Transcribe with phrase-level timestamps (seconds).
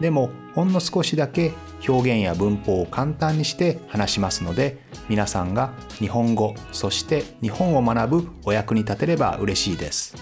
[0.00, 1.52] でもほんの少しだけ
[1.88, 10.14] 表現や文法を簡単にして話しますので皆さんが日本語そして日本を学ぶお役に立てれば嬉しいです。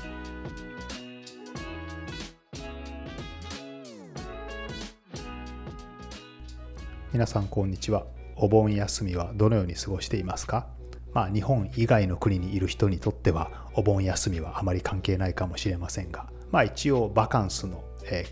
[7.12, 8.04] 皆さんこんにちは。
[8.36, 10.66] お盆休みはどのように過ごしていますか？
[11.14, 17.82] まあ日本以外の国にいる人にとってはお盆休みはあまり関係ないかもしれませんがまあ一応バカンスの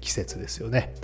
[0.01, 0.95] 季節ですよね。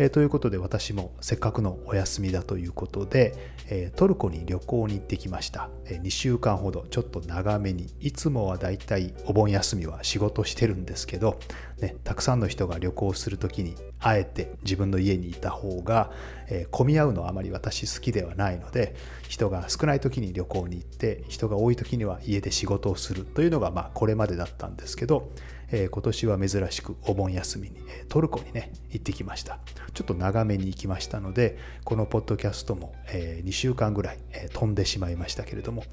[0.00, 3.34] えー、ということで私もせっかくのお休みだということで、
[3.68, 11.40] えー、トルコに旅行に行ってきました、えー、2週間ほどちょっと長めにいつもはだいたいお盆休みは仕事してるんですけど、
[11.80, 16.12] ね、たくさんの人が旅行する時にあえて自分の家にいた方が、
[16.48, 18.94] えー、混み合うのはあまり私好きではないので
[19.28, 25.32] 人が少ない時に旅行に行って人が多い時には家で仕事をするというのがまあこれまでだったんですけど
[25.70, 29.58] えー、今年は珍しくお盆休みに、トルコにね行ってきました。
[29.94, 35.84] ちょっと長めに行きましたのでこのポッドキャストも、え、2週間ぐらい、え飛んでしまいましたけれども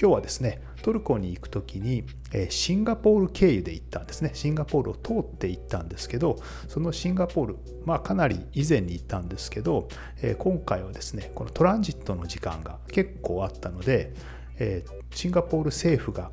[0.00, 4.30] 今日はですねトルコに行く時に、えシンガポール経由で行ったんですね。
[4.34, 6.36] シンガポールを通って行ったんですけど
[6.68, 9.88] そのシンガポールまあかなり以前に行ったんですけど、
[10.20, 14.14] え今回はですねこのトランジットの時間が結構あったので
[15.10, 16.30] シンガポール政府が、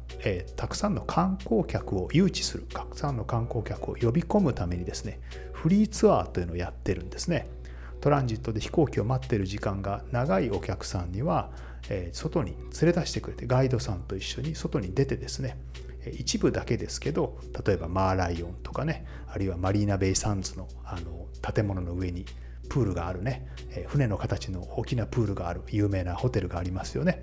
[0.55, 5.19] たくさんの観光客を誘致するたくさんの観光客を呼び込むためにですね
[5.52, 7.47] フリーツアーというのをやってるんですね。
[7.99, 11.52] トランジットで飛行機を待ってる時間が長いお客さんには、
[12.11, 15.58] 外に連れ出してくれてガイドさんと一緒に外に出てですね
[16.14, 22.26] 一部だけですけど例えばマーライオンとかねあるいはマリーナ・ベイ・サンズのあの建物の上に
[22.70, 23.48] プールがあるね
[23.87, 27.21] 船の形の大きなプールがある有名なホテルがありますよね。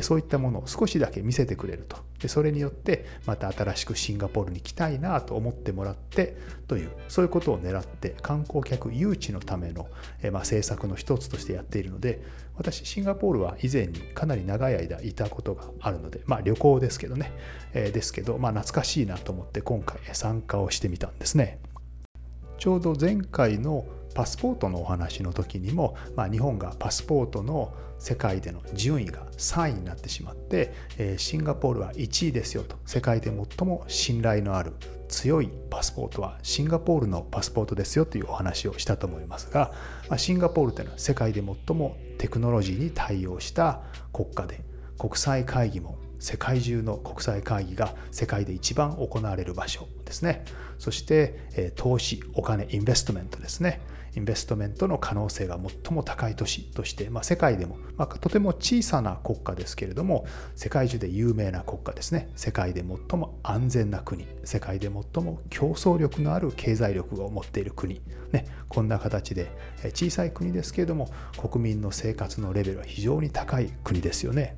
[0.00, 1.98] そういったものを少しだけ見せてくれると。
[2.22, 6.36] でそれによってまた新しくシンガポールに来たいなと思ってもらって
[6.68, 9.88] というそういうことを狙って観光客誘致のための、
[10.22, 12.22] えまあ、政策の一つとしてやっているので
[12.56, 17.32] 私シンガポールは以前にかなり長い間いたことがあるのでまあ旅行ですけどね、
[17.74, 21.58] え、ですけど、まあ、懐かしいなと思って今回参加をしてみたんですね。
[22.58, 23.84] ちょうど前回の
[24.14, 32.76] パスポートのお話の時にも、まあ、日本がパスポートの世界での順位が3位になってしまって、えー、シンガポールは1位ですよと。
[32.84, 34.72] 世界で最も信頼のある
[35.08, 39.72] 強いパスポートはシンガポールのパスポートですよというお話をしたと思いますが、
[40.08, 44.64] まあ、シンガポールというのは世界で最もテクノロジーに対応した国家で
[44.98, 50.44] 国際会議も世界中の国際会議が世界で一番行われる場所ですね。
[50.78, 53.80] そして、え、投資お金インベストメントですね。
[54.14, 62.30] インベストメントの可能性が最も高い都市として、まあ、世界でも、まあ、とても小さな国家ですけれども世界中で有名な国家ですね。
[62.36, 64.26] 世界で最も安全な国。
[64.44, 68.02] 世界で最も競争力のある経済力を持っている国、
[68.32, 69.50] ね、こんな形で
[69.94, 74.56] 小さい国ですけれども国民の生活のレベルは非常に高い国ですよね。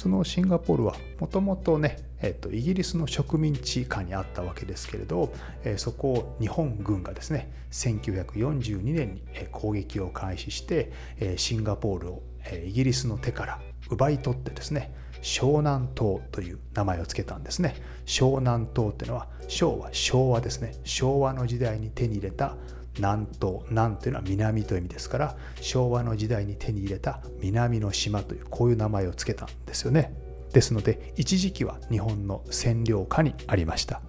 [0.00, 5.30] そのシンガポールはもともとね、えー、とイギリスの植民地下にあったわけですけれど、
[5.62, 9.22] えー、そこを日本軍がですね1942年に
[9.52, 12.22] 攻撃を開始して、えー、シンガポールを
[12.64, 13.60] イギリスの手から
[13.90, 17.74] 奪い取ってですね湘南島という名前を付けたんですね。
[18.06, 20.72] 湘南島っていうのは昭和昭和ですね。
[20.82, 22.56] 昭和の時代に手に入れた
[23.00, 30.14] 南東南というのは南という意味ですから昭和の時代に手に入れた南の島というこういう名前を付けたんですよね。
[30.52, 34.02] ですので一時期は日本の占領下にありました。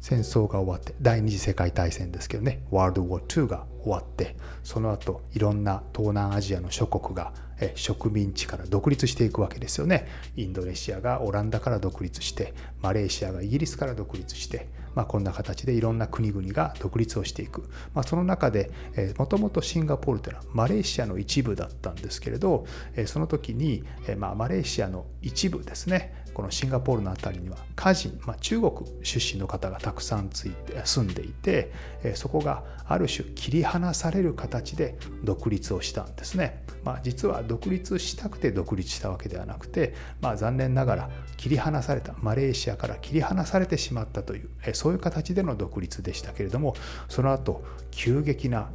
[0.00, 7.32] 戦争が終わって第二次世界大戦ですけどねワールドウォー2が終わってその後いろんな東南アジアの諸国が
[7.74, 10.08] 植民地から独立していくわけですよね。
[10.36, 18.70] インドネシアがオランダから独立してマレーシアがイギリスから独立してまあ、こんな形でいろんな国々が独立をしていく、まあ、その中で
[19.18, 22.66] もともとシンガポールというのはマレーシアの一部だったんですけれど、
[23.06, 23.84] その時に、
[24.16, 26.14] まあ、マレーシアの一部ですね。
[26.40, 28.72] このシンガポールの辺りには家人、まあ、中国
[29.02, 31.70] 出身の方がたくさんついて住んでいて、
[32.14, 36.64] そこがある種切り離される形で独立をしたんですね。
[36.82, 39.92] まあ、実は独立したくて独立したわけではなくて、
[40.22, 46.74] まあ、残念ながら切り離されたマレーシアから切り離されてしまったというそういう形での独立でしたけれども
[47.10, 48.70] その後急激な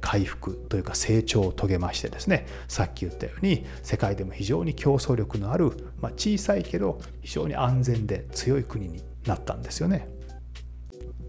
[0.00, 10.08] 回復というか成長を遂げましてですねさっき言ったように世界でも非常に競争力のある、まあ、小さいけど非常に安全で強い国になったんですよね。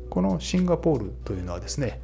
[0.10, 2.02] このシンガポールというのはですね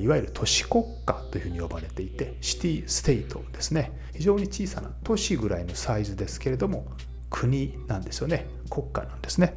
[0.00, 3.92] いわゆる都市国家というふうに呼ばれていてシティステートですね。
[4.14, 6.86] 非常に小さな都市ぐらいのサイズですけれども
[7.28, 8.46] 国なんですよね。
[8.70, 9.54] 国家なんですね、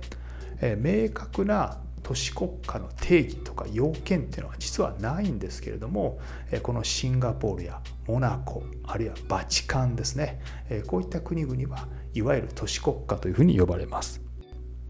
[0.77, 1.77] 明確な
[2.09, 6.19] 都市国家の定義とか要件っていうのは実はないんですけれども
[6.63, 10.41] このシンガポールやモナコあるいはバチカンですね。
[10.87, 14.23] こういった国々はいわゆる都市国家というふうに呼ばれます。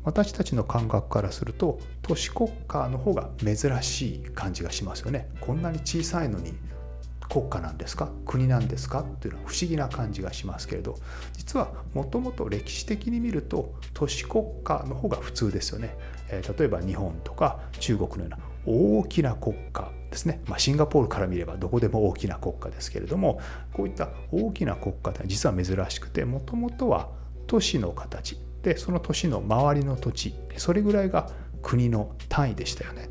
[0.06, 5.27] 私たちの感覚からすると都市国家の方が珍しい感じがしますよね。
[5.42, 6.54] こんなに小さいのに
[7.27, 8.10] 国家なんですか？
[8.25, 9.04] 国なんですか？
[9.04, 10.95] というのは不思議な感じがしますけれど
[11.36, 15.98] 実はもともと歴史的に見ると都市国家の方が普通ですよね、
[16.31, 23.40] 例えば日本とか中国のような大きな国家ですね、まあ、シンガポールから見ればどこでも大きな国家ですけれども
[23.74, 27.10] こういった大きな国家って実は珍しくてもともとは
[27.48, 31.30] 都市の形でその都市の周りの土地それぐらいが
[31.62, 33.10] 国の単位でしたよね。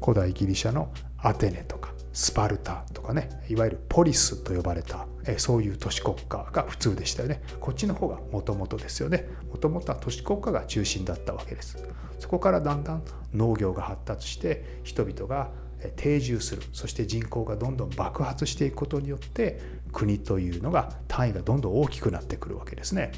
[0.00, 5.06] 古代ギリシャのアテネとかスパルタとかねいわゆるポリスと呼ばれた
[5.38, 7.42] そういう都市国家が普通でしたよね。
[7.60, 9.26] こっちの方がもともとですよね。
[9.50, 11.78] もともとは都市国家が中心だったわけです。
[12.24, 13.02] そこからだんだん
[13.34, 15.50] 農業が発達して人々が
[15.96, 16.62] 定住する。
[16.72, 19.60] そして人口がどんどん爆発していくことによって
[19.92, 23.12] 国というのが単位がどんどん大きくなってくるわけですね。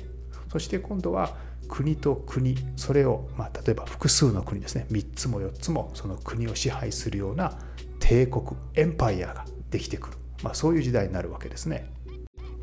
[0.50, 1.36] そして今度は
[1.68, 4.88] 国と国それを、まあ、例えば複数の国ですね。
[4.90, 7.56] 3つも4つもその国を支配するような
[8.00, 8.44] 帝国
[8.74, 11.92] エンパイアができてくる、まあ、そういう時代になるわけですね。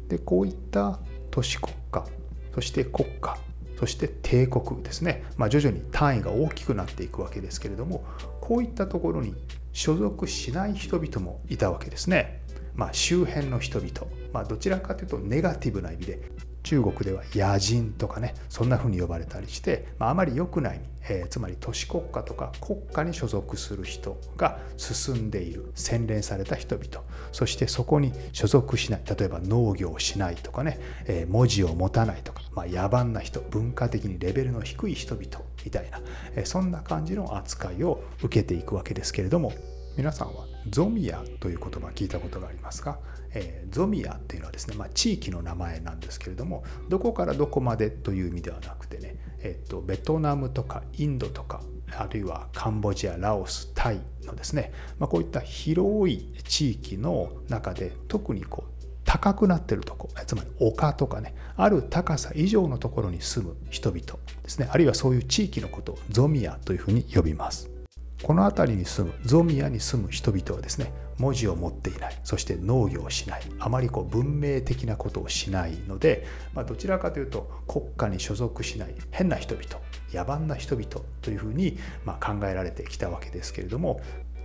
[0.09, 0.99] でこういった
[1.31, 2.05] 都市国家
[2.53, 3.37] そして国家
[3.79, 8.03] そして帝国ですね、まあ、徐々に単位が大きくなっていくわけですけれども
[8.41, 9.35] こういったところに
[9.71, 12.41] 所属しない人々もいたわけですね。
[12.75, 13.91] まあ、周辺の人々、
[14.31, 16.31] まあ、どちらかというとネガティブな意味で
[16.63, 27.03] 中国では野人とかねそんな風に呼ばれたりして、まあ、あまり良くない、えー、つまり都市国家とか国家に所属する人が進んでいる洗練された人々。
[27.31, 35.27] そしてそこに所属しない例えば農業をしないとかね、えー、文字を持たないとか、まあ、野蛮な人文化的にレベルの低い人々
[35.65, 35.99] みたいな、
[36.35, 39.51] えー、そんな感じの扱いを受けていくわけですけれども
[39.95, 42.97] 皆さんはゾミアという言葉聞いたことがありますか、
[43.33, 51.61] えー、ゾミアっていうのはですね、まあ、地域の名前なんですけれどもどこからどこまでという意味ではなくてね、えーと、ベトナムとかインドとか
[51.95, 58.73] あるいはカンボジアラオスタイのですね、まあ、こういった広い地域の中で特にこう
[59.05, 64.01] 高くなってるとこつまり丘とかねある高さ以上のところに住む人々
[64.41, 67.72] ですねあるいはそういう地域のことをゾミアというふうに呼びます。
[68.23, 72.19] この辺りに住むゾミアに住む人々はですね文字を持っていない。
[72.23, 73.41] そして農業をしない。
[73.59, 79.65] あまりこう文明的なことをしないので、まあ、どちらかというと国家に所属しない変な人々
[80.11, 80.87] 野蛮な人々
[81.21, 84.01] というふうにま考えられてきたわけですけれども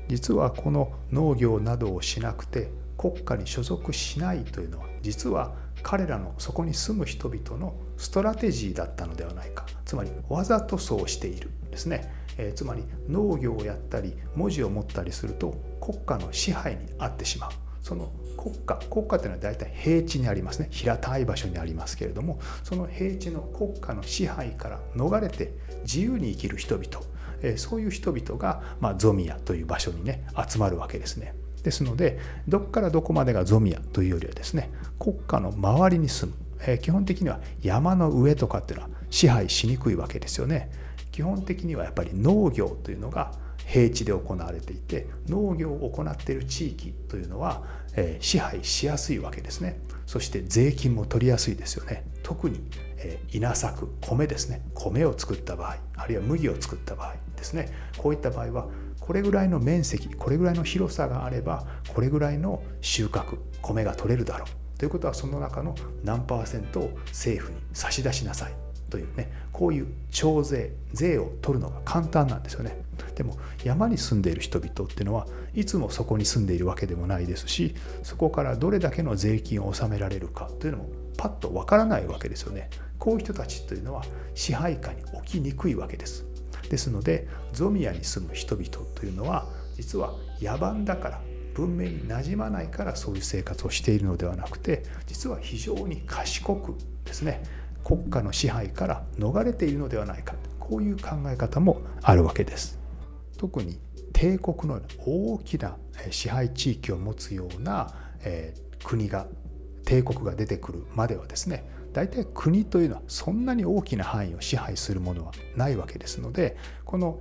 [0.08, 9.66] 実はこの農業などをしなくて国家に所属しないというのは実は彼らのそこに住む人々のストラテジーだったのではないか。
[9.84, 12.12] つまりわざとそうしているんですね。
[12.38, 17.50] えー、つまり農業をやったり文字を持ったりすると国家の支配にあってしまう
[17.82, 25.52] その国家国家というのは大体平地にありますね平たい場所にありますけれどもその平地の国家の支配から逃れて
[25.82, 26.86] 自由に生きる人々、
[27.42, 31.34] えー、そういう人々が、まあ、ゾミアという場所にね集まるわけですね。
[31.62, 40.70] ですのでどこからどこまでがゾミアというよりはですね国家の周りに住む、えー、基本的には山の上とかっていうのは支配しにくいわけですよね。
[41.18, 43.32] 基本的にはやっぱり農業というのが
[43.66, 47.64] 平地で行われていて農業を行っている地域というのは、
[47.96, 49.80] えー、支配しやすいわけですね。
[50.06, 52.04] そして税金も取りやすいですよね。
[52.22, 52.60] 特に、
[52.98, 54.62] えー、稲作米ですね。
[54.74, 57.68] 米を作った場合あるいは麦を作った場合ですね。
[57.96, 58.68] こういった場合は
[59.00, 64.78] これぐらいの面積これぐらいの広さがあればこれぐらいの収穫米が取れるだろう。
[64.78, 68.67] ということはその中の何パーセントを政府に差し出しなさい。
[68.90, 72.80] というねこういう徴税税を取るのが簡単なんですよね。
[73.14, 82.70] でも山に住んでいる人々っていうのはいつもそこに住んでいるわけでもないですしそこからどれだけの税金を納められるかというのもパッとわからないわけですよね。
[82.98, 84.04] こういう人たちというのは
[84.34, 86.24] 支配下に置きにくいわけです。
[86.70, 91.20] ですのでゾミアに住む人々というのは実は野蛮だから
[91.54, 97.42] 文明に馴染まないからそういう生活をしているのではなくて実は非常に賢くですね
[97.84, 102.78] 国家の支配から逃れているのではないかこういう考え方もあるわけです。
[103.38, 103.78] 特に
[104.12, 105.76] 帝国のような大きな
[106.10, 107.94] 支配地域を持つような、
[108.24, 108.54] え、
[108.84, 109.26] 国が
[109.84, 117.20] 帝国が出てくるまではですね大体国というのはそんなに大きな範囲を支配するものはないわけですのでこの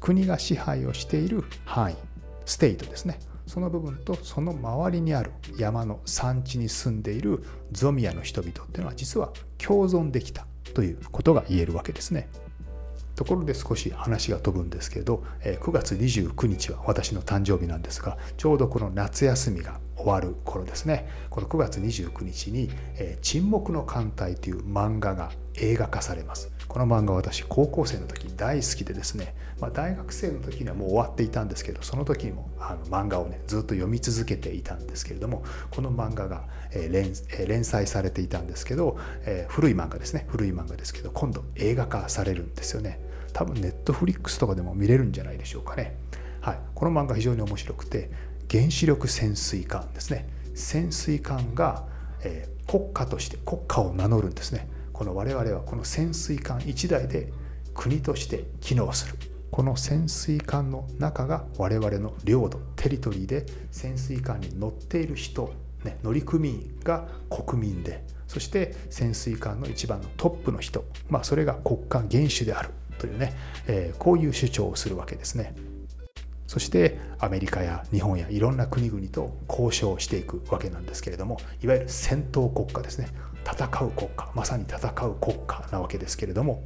[0.00, 1.96] 国が支配をしている範囲
[2.46, 12.28] ステイトですねその部分とその周りにある山の山地に住んでいるゾミアの人々っていうのは実は共存できたということが言えるわけですね。
[13.14, 22.68] ところで少し話が飛ぶんですけど9月29日は私の誕生日なんですがちょうどこの夏休みが終わる頃ですねこの9月29日に
[23.22, 37.12] 「沈黙の艦隊」という漫画が映画化されますこの漫画は私高校生の時大好きでですね、まあ、大学生の時にはもう終わっていたんですけどその時にもあの漫画をねずっと読み続けていたんですけれどもこの漫画がえ連
[37.46, 40.26] 連載されていたんですけど、えー、古い漫画ですね。
[40.28, 43.00] 古い漫画ですけど今度映画化されるんですよね。
[43.32, 45.96] 多分ネットフリックスとかでも見れるんじゃないでしょうかね。
[46.40, 48.10] はい、この漫画非常に面白くて
[48.50, 50.28] 原子力潜水艦ですね。
[50.54, 51.84] 潜水艦が、
[52.22, 54.68] えー、国家として国家を名乗るんですね。
[54.96, 57.30] この我々はこの潜水艦1台で
[57.74, 59.18] 国として機能する
[59.50, 65.52] この潜水艦の中が我々の領土テリトリーで潜水艦に乗っている人、
[65.84, 73.34] ね、乗組員が国民でそして潜水艦の一番のトップの人、まあ、それが国家元首であるというね、
[73.66, 75.54] えー、こういう主張をするわけですね。
[76.46, 83.08] そしてアメリカや日本やいろんな国々と交渉していくわけなんですけれどもいわゆる戦闘国家ですね
[83.46, 86.64] 戦う国家まさに戦う国家なわけですけれども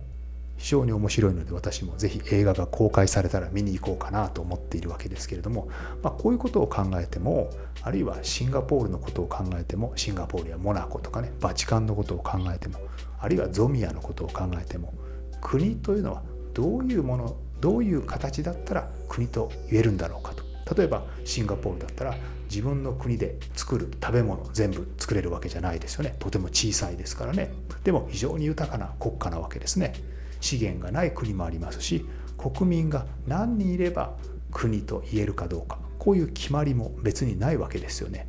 [0.56, 5.68] 非常に面白いので私もぜひ映画が公開されたら見に行こうかなと思っているわけですけれども、
[6.02, 7.50] まあ、こういうことを考えても
[7.82, 12.78] あるいはシンガポールのことを考えてもシンガポールやモナコとかねバチカンのことを考えても
[13.18, 14.92] あるいはゾミアのことを考えても
[15.40, 16.22] 国というのは
[16.52, 20.44] どういうものどういう形だったら国と言えるんだろうかと。
[20.74, 22.14] 例えばシンガポールだったら
[22.50, 26.16] 自分の国で作る食べ物全部作れるわけじゃないですよね。
[26.18, 27.52] とても小さいですからね。
[27.84, 29.94] でも非常に豊かな国家なわけですね。
[30.40, 32.04] 資源がない国もありますし
[32.36, 34.16] 国民が何人いれば
[34.50, 35.78] 国と言えるかどうか。
[35.98, 38.26] こういう決まりも別にないわけですよね。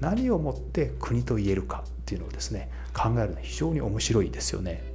[0.00, 4.89] 何をもって国と言えるかっていうのをですね考えるのは非常に面白いですよね。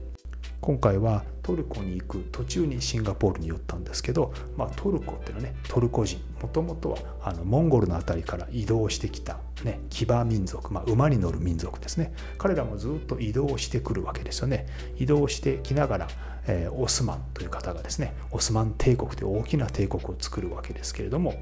[0.66, 12.16] 今回はトルコに行く途中にシンガポールに寄ったんですけど、まあ、トルコっていうのはねトルコ人もともとはあのモンゴルの辺りから移動してきた、ね、騎馬民族、まあ、馬に乗る民族ですね。
[12.40, 14.66] 彼らもずっと移動してくるわけですよね。
[14.98, 16.08] 移動してきながら、
[16.48, 21.36] えー、オスマンという方がですねオスマン帝国という大きな帝国を作るわけですけれども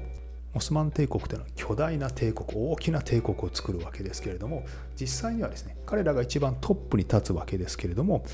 [0.54, 4.64] オスマン帝国というのは巨大な帝国大きな帝国を作るわけですけれども
[5.00, 8.24] 実際にはですね彼らが一番トップに立つわけですけれども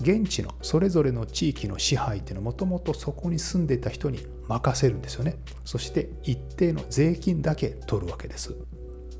[0.00, 5.38] 現地のそれぞれの地域の支配っていうのはもともとそこに住んでいた人に任せるんですよね。
[5.64, 8.54] そして一定の税金だけ取るわけです。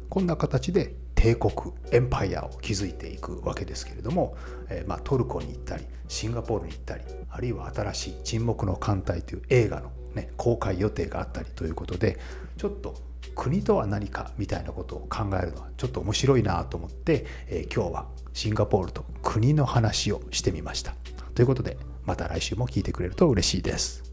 [0.08, 1.52] こんな形で帝国
[1.90, 4.36] エンパイアを築いていくわけですけれども、
[4.70, 12.18] え、まあ、トルコに行ったりシンガポールに行ったりあるいは新しい「沈黙の艦隊」という映画の、ね、公開予定があったりということで
[12.56, 12.94] ちょっと
[13.34, 18.06] 国とは何かみたいなことを考えるのはちょっと面白いなと思って、え、今日は
[18.38, 20.94] シンガポールと国の話をしてみました。
[21.34, 24.07] ということでまた来週も聞いてくれると嬉しいです。